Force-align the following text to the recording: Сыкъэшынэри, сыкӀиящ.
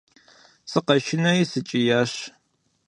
Сыкъэшынэри, 0.71 1.49
сыкӀиящ. 1.51 2.13